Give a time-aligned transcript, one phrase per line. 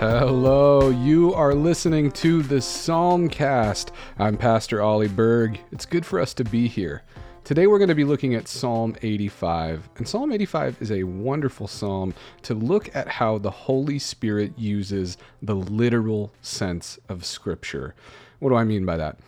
[0.00, 3.90] Hello, you are listening to the Psalmcast.
[4.18, 5.58] I'm Pastor Ollie Bergh.
[5.72, 7.02] It's good for us to be here.
[7.44, 9.90] Today we're going to be looking at Psalm 85.
[9.98, 15.18] And Psalm 85 is a wonderful psalm to look at how the Holy Spirit uses
[15.42, 17.94] the literal sense of Scripture.
[18.38, 19.18] What do I mean by that?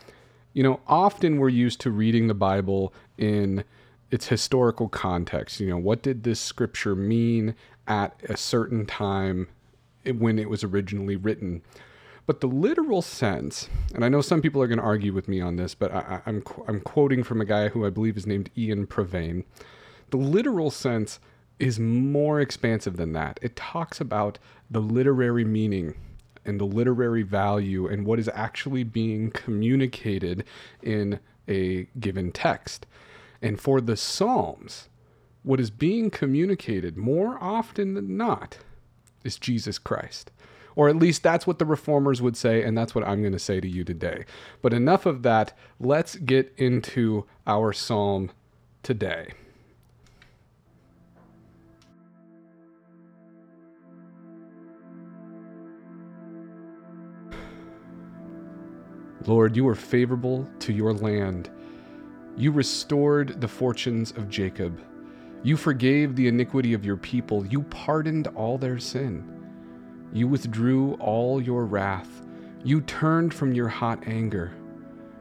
[0.54, 3.64] You know, often we're used to reading the Bible in
[4.10, 5.60] its historical context.
[5.60, 9.48] You know, what did this scripture mean at a certain time
[10.06, 11.62] when it was originally written?
[12.24, 15.40] But the literal sense, and I know some people are going to argue with me
[15.40, 18.26] on this, but I, am I'm, I'm quoting from a guy who I believe is
[18.26, 19.44] named Iain Provan.
[20.10, 21.18] The literal sense
[21.58, 23.40] is more expansive than that.
[23.42, 24.38] It talks about
[24.70, 25.94] the literary meaning
[26.44, 30.44] and the literary value and what is actually being communicated
[30.82, 32.86] in a given text.
[33.40, 34.88] And for the Psalms,
[35.42, 38.58] what is being communicated more often than not
[39.24, 40.30] is Jesus Christ.
[40.74, 43.38] Or at least that's what the reformers would say, and that's what I'm going to
[43.38, 44.24] say to you today.
[44.62, 45.56] But enough of that.
[45.78, 48.30] Let's get into our psalm
[48.82, 49.32] today.
[59.26, 61.48] Lord, you are favorable to your land
[62.36, 64.80] you restored the fortunes of Jacob.
[65.44, 67.44] You forgave the iniquity of your people.
[67.46, 69.28] You pardoned all their sin.
[70.12, 72.22] You withdrew all your wrath.
[72.62, 74.52] You turned from your hot anger.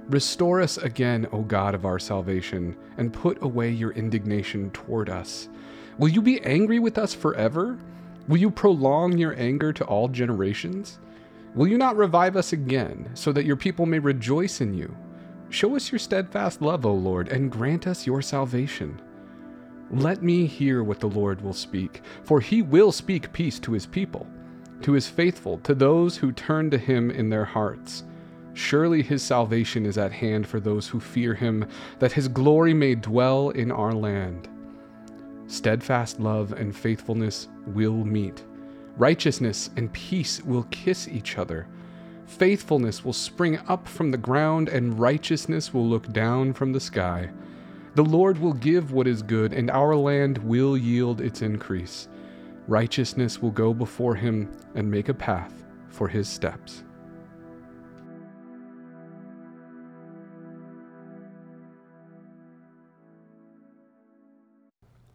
[0.10, 5.50] Restore us again, O God of our salvation, and put away your indignation toward us.
[5.98, 7.80] Will you be angry with us forever?
[8.28, 11.00] Will you prolong your anger to all generations?
[11.56, 14.96] Will you not revive us again, so that your people may rejoice in you?
[15.50, 19.02] Show us your steadfast love, O Lord, and grant us your salvation.
[19.94, 23.86] Let me hear what the Lord will speak, for he will speak peace to his
[23.86, 24.26] people,
[24.84, 28.06] to his faithful, to those who turn to him in their hearts.
[28.54, 31.66] Surely his salvation is at hand for those who fear him,
[32.00, 34.48] that his glory may dwell in our land.
[35.48, 38.46] Steadfast love and faithfulness will meet.
[38.96, 41.68] Righteousness and peace will kiss each other.
[42.26, 47.30] Faithfulness will spring up from the ground, and righteousness will look down from the sky.
[47.94, 52.08] The Lord will give what is good, and our land will yield its increase.
[52.68, 56.84] Righteousness will go before him and make a path for his steps.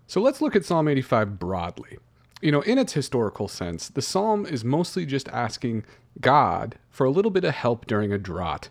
[0.07, 1.99] So let's look at Psalm 85 broadly.
[2.43, 5.85] You know, in its historical sense, the psalm is mostly just asking
[6.21, 8.69] God for a little bit of help during a drought.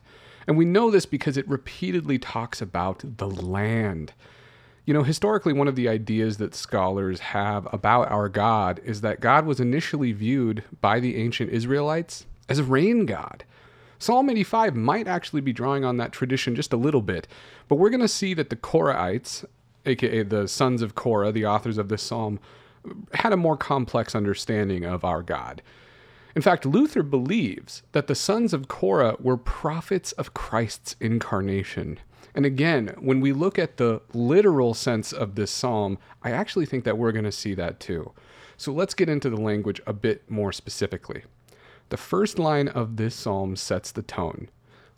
[0.47, 4.13] And we know this because it repeatedly talks about the land.
[4.85, 9.19] You know, historically, one of the ideas that scholars have about our God is that
[9.19, 13.43] God was initially viewed by the ancient Israelites as a rain god.
[13.97, 17.27] Psalm 85 might actually be drawing on that tradition just a little bit,
[17.67, 19.45] but we're going to see that the Korahites,
[19.85, 22.39] aka the sons of Korah, the authors of this psalm,
[23.13, 25.63] had a more complex understanding of our God.
[26.35, 31.97] In fact, Luther believes that the sons of Korah were prophets of Christ's incarnation.
[32.35, 36.83] And again, when we look at the literal sense of this psalm, I actually think
[36.83, 38.11] that we're going to see that too.
[38.57, 41.23] So let's get into the language a bit more specifically.
[41.89, 44.49] The first line of this psalm sets the tone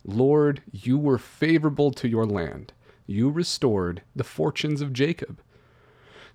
[0.04, 2.72] Lord, you were favorable to your land.
[3.06, 5.40] You restored the fortunes of Jacob.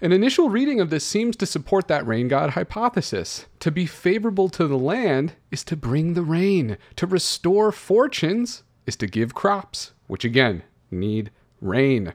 [0.03, 3.46] An initial reading of this seems to support that rain god hypothesis.
[3.62, 6.78] To be favorable to the land is to bring the rain.
[6.97, 11.31] To restore fortunes is to give crops, which again need
[11.62, 12.12] rain.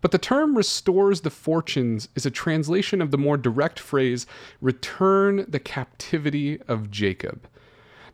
[0.00, 4.26] But the term restores the fortunes is a translation of the more direct phrase,
[4.60, 7.46] return the captivity of Jacob.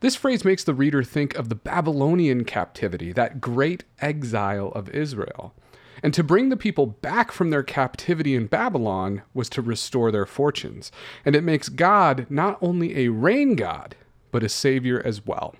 [0.00, 5.54] This phrase makes the reader think of the Babylonian captivity, that great exile of Israel.
[6.02, 10.26] And to bring the people back from their captivity in Babylon was to restore their
[10.26, 10.90] fortunes.
[11.24, 13.94] And it makes God not only a rain god,
[14.30, 15.54] but a savior as well.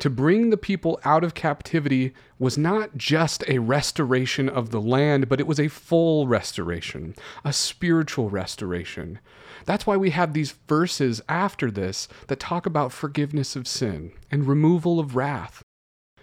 [0.00, 5.28] To bring the people out of captivity was not just a restoration of the land,
[5.28, 7.14] but it was a full restoration,
[7.44, 9.18] a spiritual restoration.
[9.64, 14.46] That's why we have these verses after this that talk about forgiveness of sin and
[14.46, 15.62] removal of wrath.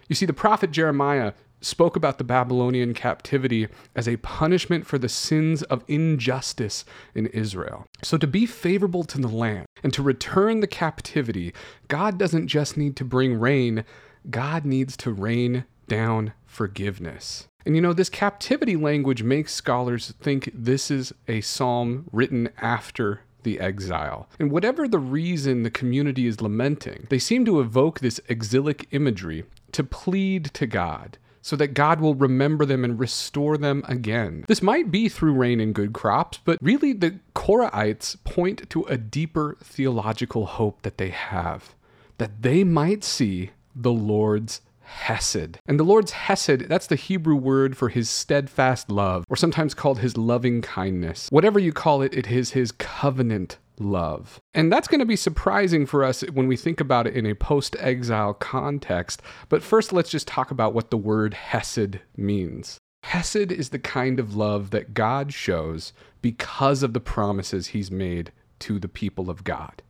[0.07, 5.09] You see, the prophet Jeremiah spoke about the Babylonian captivity as a punishment for the
[5.09, 7.85] sins of injustice in Israel.
[8.01, 11.53] So, to be favorable to the land and to return the captivity,
[11.88, 13.83] God doesn't just need to bring rain,
[14.29, 17.47] God needs to rain down forgiveness.
[17.65, 23.21] And you know, this captivity language makes scholars think this is a psalm written after
[23.44, 24.27] the exile.
[24.39, 29.45] And whatever the reason the community is lamenting, they seem to evoke this exilic imagery
[29.71, 31.17] to plead to God
[31.49, 34.45] so that God will remember them and restore them again.
[34.47, 38.97] This might be through rain and good crops, but really the Korahites point to a
[38.97, 41.73] deeper theological hope that they have,
[42.19, 45.57] that they might see the Lord's Hesed.
[45.67, 49.99] And the Lord's Hesed, that's the Hebrew word for his steadfast love, or sometimes called
[49.99, 51.29] his loving kindness.
[51.31, 54.39] Whatever you call it, it is his covenant love.
[54.53, 57.33] And that's going to be surprising for us when we think about it in a
[57.33, 59.21] post exile context.
[59.47, 62.77] But first, let's just talk about what the word Hesed means.
[63.03, 68.31] Hesed is the kind of love that God shows because of the promises he's made
[68.59, 69.81] to the people of God.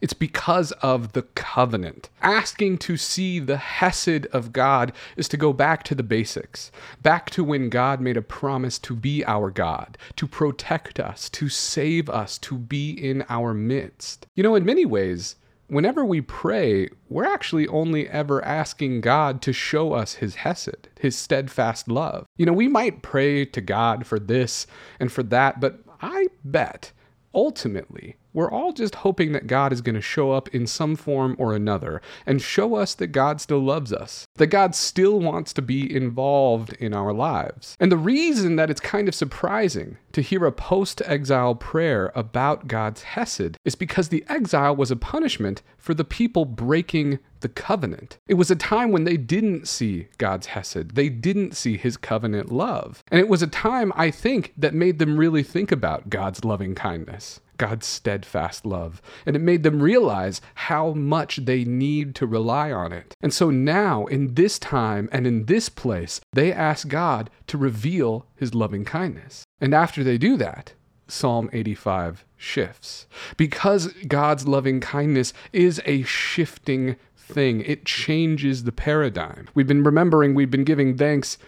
[0.00, 2.10] It's because of the covenant.
[2.22, 6.70] Asking to see the Hesed of God is to go back to the basics,
[7.02, 11.48] back to when God made a promise to be our God, to protect us, to
[11.48, 14.26] save us, to be in our midst.
[14.34, 15.36] You know, in many ways,
[15.68, 21.16] whenever we pray, we're actually only ever asking God to show us his Hesed, his
[21.16, 22.26] steadfast love.
[22.36, 24.66] You know, we might pray to God for this
[25.00, 26.92] and for that, but I bet
[27.34, 31.34] ultimately we're all just hoping that God is going to show up in some form
[31.38, 35.62] or another and show us that God still loves us, that God still wants to
[35.62, 37.78] be involved in our lives.
[37.80, 42.68] And the reason that it's kind of surprising to hear a post exile prayer about
[42.68, 48.18] God's Hesed is because the exile was a punishment for the people breaking the covenant.
[48.28, 52.52] It was a time when they didn't see God's Hesed, they didn't see his covenant
[52.52, 53.02] love.
[53.10, 56.74] And it was a time, I think, that made them really think about God's loving
[56.74, 57.40] kindness.
[57.58, 62.92] God's steadfast love, and it made them realize how much they need to rely on
[62.92, 63.14] it.
[63.20, 68.26] And so now, in this time and in this place, they ask God to reveal
[68.36, 69.44] his loving kindness.
[69.60, 70.74] And after they do that,
[71.08, 73.06] Psalm 85 shifts.
[73.36, 79.48] Because God's loving kindness is a shifting thing, it changes the paradigm.
[79.54, 81.38] We've been remembering, we've been giving thanks,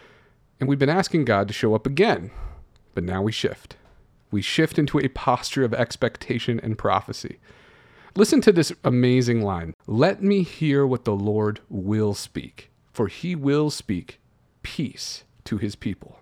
[0.61, 2.31] and we've been asking God to show up again.
[2.95, 3.77] But now we shift
[4.31, 7.39] we shift into a posture of expectation and prophecy.
[8.15, 13.35] Listen to this amazing line Let me hear what the Lord will speak, for he
[13.35, 14.21] will speak
[14.63, 16.19] peace to his people.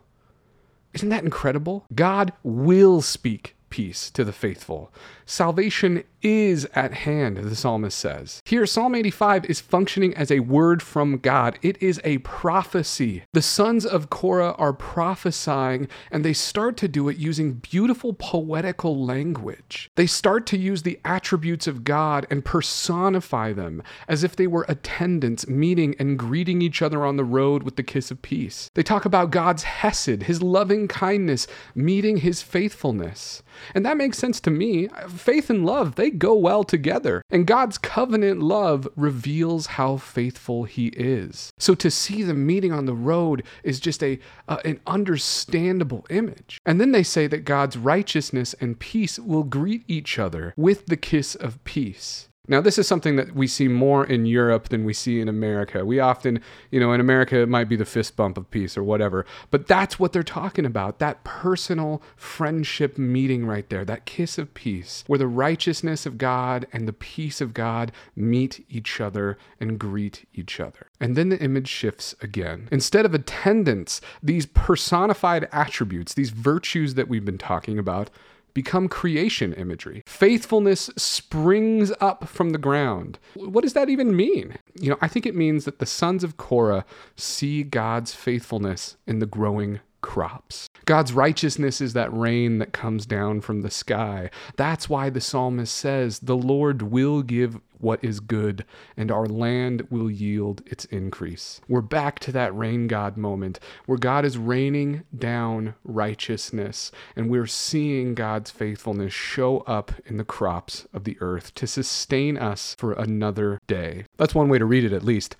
[0.92, 1.84] Isn't that incredible?
[1.94, 4.92] God will speak peace to the faithful.
[5.24, 8.42] Salvation is at hand, the psalmist says.
[8.44, 11.56] Here, Psalm 85 is functioning as a word from God.
[11.62, 13.22] It is a prophecy.
[13.32, 19.04] The sons of Korah are prophesying, and they start to do it using beautiful poetical
[19.04, 19.88] language.
[19.94, 24.66] They start to use the attributes of God and personify them as if they were
[24.68, 28.68] attendants meeting and greeting each other on the road with the kiss of peace.
[28.74, 31.46] They talk about God's Hesed, his loving kindness,
[31.76, 33.44] meeting his faithfulness.
[33.76, 34.88] And that makes sense to me.
[35.08, 37.22] Faith and love, they go well together.
[37.30, 41.52] And God's covenant love reveals how faithful he is.
[41.58, 44.18] So to see them meeting on the road is just a
[44.48, 46.58] uh, an understandable image.
[46.64, 50.96] And then they say that God's righteousness and peace will greet each other with the
[50.96, 52.28] kiss of peace.
[52.48, 55.84] Now, this is something that we see more in Europe than we see in America.
[55.84, 56.40] We often,
[56.70, 59.66] you know, in America, it might be the fist bump of peace or whatever, but
[59.66, 65.04] that's what they're talking about that personal friendship meeting right there, that kiss of peace,
[65.06, 70.26] where the righteousness of God and the peace of God meet each other and greet
[70.34, 70.88] each other.
[71.00, 72.68] And then the image shifts again.
[72.70, 78.10] Instead of attendants, these personified attributes, these virtues that we've been talking about,
[78.56, 80.02] become creation imagery.
[80.06, 83.18] Faithfulness springs up from the ground.
[83.34, 84.56] What does that even mean?
[84.80, 86.86] You know, I think it means that the sons of Korah
[87.16, 90.68] see God's faithfulness in the growing crops.
[90.84, 94.30] God's righteousness is that rain that comes down from the sky.
[94.56, 98.64] That's why the psalmist says, The Lord will give what is good,
[98.96, 101.60] and our land will yield its increase.
[101.68, 107.46] We're back to that rain God moment where God is raining down righteousness, and we're
[107.46, 112.92] seeing God's faithfulness show up in the crops of the earth to sustain us for
[112.92, 114.04] another day.
[114.16, 115.36] That's one way to read it, at least.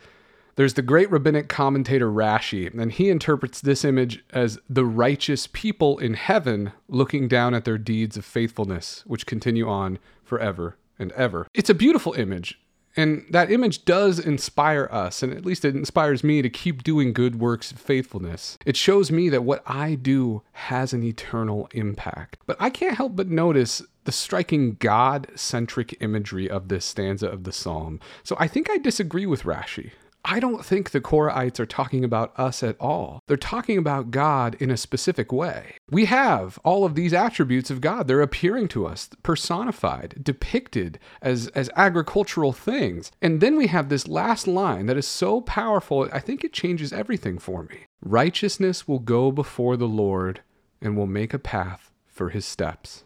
[0.56, 5.98] There's the great rabbinic commentator Rashi, and he interprets this image as the righteous people
[5.98, 11.46] in heaven looking down at their deeds of faithfulness, which continue on forever and ever.
[11.52, 12.58] It's a beautiful image,
[12.96, 17.12] and that image does inspire us, and at least it inspires me to keep doing
[17.12, 18.56] good works of faithfulness.
[18.64, 22.38] It shows me that what I do has an eternal impact.
[22.46, 27.44] But I can't help but notice the striking God centric imagery of this stanza of
[27.44, 28.00] the psalm.
[28.24, 29.90] So I think I disagree with Rashi.
[30.28, 33.20] I don't think the Korahites are talking about us at all.
[33.28, 35.76] They're talking about God in a specific way.
[35.88, 38.08] We have all of these attributes of God.
[38.08, 43.12] They're appearing to us, personified, depicted as, as agricultural things.
[43.22, 46.92] And then we have this last line that is so powerful, I think it changes
[46.92, 47.86] everything for me.
[48.02, 50.40] Righteousness will go before the Lord
[50.82, 53.04] and will make a path for his steps.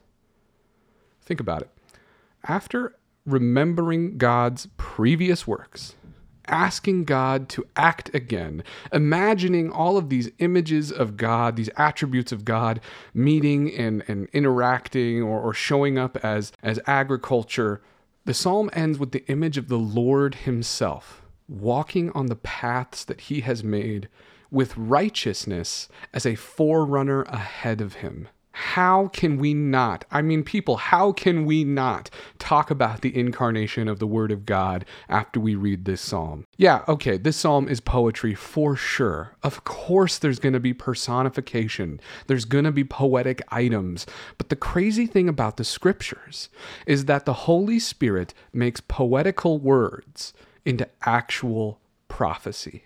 [1.20, 1.70] Think about it.
[2.44, 2.96] After
[3.26, 5.96] remembering God's previous works,
[6.50, 12.44] asking God to act again, imagining all of these images of God, these attributes of
[12.44, 12.80] God
[13.14, 17.80] meeting and, and interacting or, or showing up as, as agriculture,
[18.24, 23.22] the psalm ends with the image of the Lord Himself walking on the paths that
[23.22, 24.08] He has made
[24.50, 28.28] with righteousness as a forerunner ahead of Him.
[28.60, 33.88] How can we not, I mean, people, how can we not talk about the incarnation
[33.88, 36.44] of the Word of God after we read this psalm?
[36.58, 39.34] Yeah, okay, this psalm is poetry for sure.
[39.42, 44.04] Of course, there's going to be personification, there's going to be poetic items.
[44.36, 46.50] But the crazy thing about the scriptures
[46.86, 50.34] is that the Holy Spirit makes poetical words
[50.66, 52.84] into actual prophecy.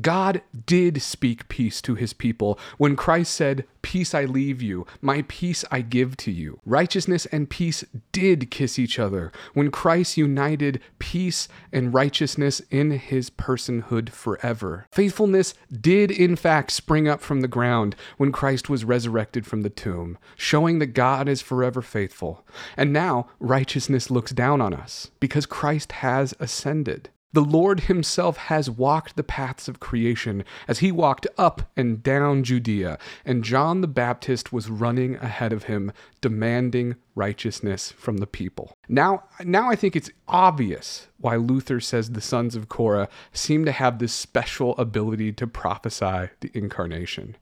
[0.00, 5.24] God did speak peace to his people when Christ said, Peace I leave you, my
[5.28, 6.58] peace I give to you.
[6.64, 13.28] Righteousness and peace did kiss each other when Christ united peace and righteousness in his
[13.28, 14.86] personhood forever.
[14.90, 19.70] Faithfulness did, in fact, spring up from the ground when Christ was resurrected from the
[19.70, 22.44] tomb, showing that God is forever faithful.
[22.76, 27.10] And now righteousness looks down on us because Christ has ascended.
[27.34, 32.44] The Lord himself has walked the paths of creation as he walked up and down
[32.44, 38.78] Judea, and John the Baptist was running ahead of him, demanding righteousness from the people.
[38.88, 43.72] Now, now I think it's obvious why Luther says the sons of Korah seem to
[43.72, 47.36] have this special ability to prophesy the incarnation.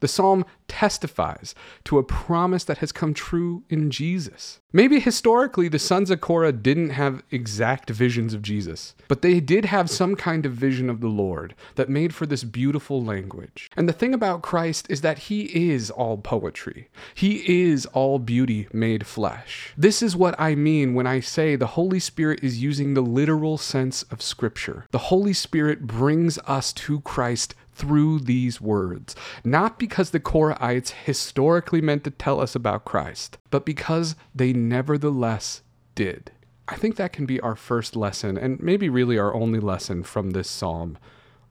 [0.00, 4.59] The psalm testifies to a promise that has come true in Jesus.
[4.72, 9.64] Maybe historically, the sons of Korah didn't have exact visions of Jesus, but they did
[9.64, 13.68] have some kind of vision of the Lord that made for this beautiful language.
[13.76, 18.68] And the thing about Christ is that he is all poetry, he is all beauty
[18.72, 19.74] made flesh.
[19.76, 23.58] This is what I mean when I say the Holy Spirit is using the literal
[23.58, 24.86] sense of Scripture.
[24.92, 31.80] The Holy Spirit brings us to Christ through these words, not because the Korahites historically
[31.80, 35.62] meant to tell us about Christ, but because they nevertheless
[35.94, 36.30] did.
[36.68, 40.30] I think that can be our first lesson, and maybe really our only lesson from
[40.30, 40.98] this psalm.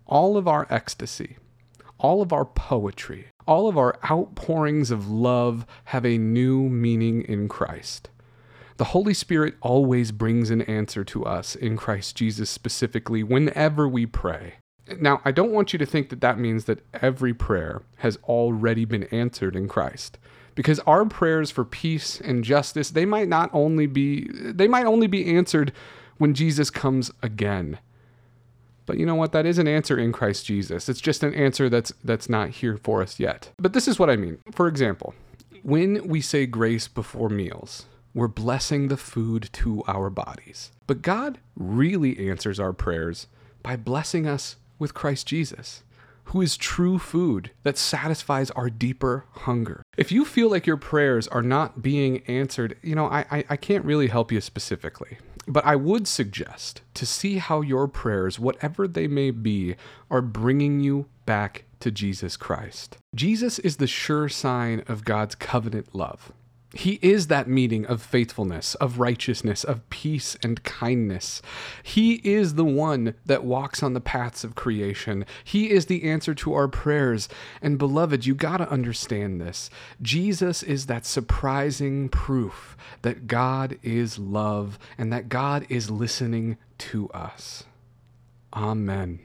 [0.05, 1.37] All of our ecstasy,
[1.97, 7.49] all of our poetry, all of our outpourings of love have a new meaning in
[7.49, 8.09] Christ.
[8.77, 14.05] The Holy Spirit always brings an answer to us in Christ Jesus specifically whenever we
[14.05, 14.53] pray.
[15.01, 18.85] Now, I don't want you to think that that means that every prayer has already
[18.85, 20.17] been answered in Christ.
[20.59, 25.07] Because our prayers for peace and justice, they might not only be they might only
[25.07, 25.71] be answered
[26.17, 27.79] when Jesus comes again.
[28.85, 29.31] But you know what?
[29.31, 30.89] That is an answer in Christ Jesus.
[30.89, 33.53] It's just an answer that's that's not here for us yet.
[33.55, 34.39] But this is what I mean.
[34.51, 35.13] For example,
[35.63, 40.73] when we say grace before meals, we're blessing the food to our bodies.
[40.87, 43.27] But God really answers our prayers
[43.63, 45.83] by blessing us with Christ Jesus,
[46.29, 49.81] who is true food that satisfies our deeper hunger.
[49.97, 53.57] If you feel like your prayers are not being answered, you know, I, I, I
[53.57, 55.17] can't really help you specifically.
[55.47, 59.75] But I would suggest to see how your prayers, whatever they may be,
[60.11, 62.97] are bringing you back to Jesus Christ.
[63.15, 66.31] Jesus is the sure sign of God's covenant love.
[66.73, 71.41] He is that meeting of faithfulness, of righteousness, of peace and kindness.
[71.81, 75.25] He is the one that walks on the paths of creation.
[75.43, 77.27] He is the answer to our prayers.
[77.59, 79.71] And beloved, you got to understand this.
[79.99, 87.09] Jesus is that surprising proof that God is love and that God is listening to
[87.09, 87.63] us.
[88.53, 89.19] Amen.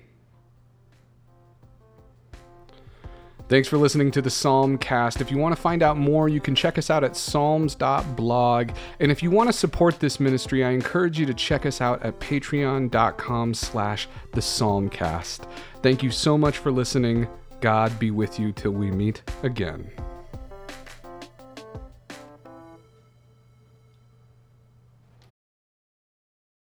[3.47, 5.21] Thanks for listening to the Psalmcast.
[5.21, 8.71] If you want to find out more, you can check us out at psalms.blog.
[9.01, 12.03] And if you want to support this ministry, I encourage you to check us out
[12.03, 15.47] at patreon.com slash the Psalmcast.
[15.83, 17.29] Thank you so much for listening.
[17.61, 19.91] God be with you till we meet again.